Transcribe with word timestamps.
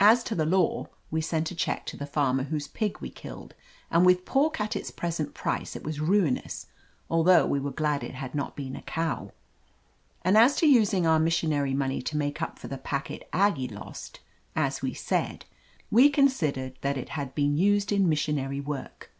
As 0.00 0.24
to 0.24 0.34
the 0.34 0.44
law, 0.44 0.88
we 1.12 1.20
sent 1.20 1.52
a 1.52 1.54
check 1.54 1.86
to 1.86 1.96
the 1.96 2.08
farmer 2.08 2.42
whose 2.42 2.66
pig 2.66 2.98
we 3.00 3.08
killed— 3.08 3.54
^and 3.92 4.02
with 4.04 4.24
pork 4.24 4.60
at 4.60 4.74
its 4.74 4.90
present 4.90 5.32
price 5.32 5.76
it 5.76 5.84
was 5.84 6.00
ruinous, 6.00 6.66
al 7.08 7.22
though 7.22 7.46
we 7.46 7.60
were 7.60 7.70
glad 7.70 8.02
it 8.02 8.16
had 8.16 8.34
not 8.34 8.56
been 8.56 8.74
a 8.74 8.82
cow; 8.82 9.30
and 10.22 10.36
as 10.36 10.56
to 10.56 10.66
using 10.68 11.06
our 11.06 11.20
missionary 11.20 11.72
money 11.72 12.02
to 12.02 12.16
make 12.16 12.42
up 12.42 12.58
for 12.58 12.66
the 12.66 12.78
packet 12.78 13.28
Aggie 13.32 13.68
lost— 13.68 14.18
as 14.66 14.82
we 14.82 14.92
said, 14.92 15.44
we 15.88 16.10
considered 16.10 16.74
that 16.80 16.96
it 16.98 17.10
had 17.10 17.36
T)een 17.36 17.56
used 17.56 17.92
in 17.92 18.08
missionary 18.08 18.60
work. 18.60 19.12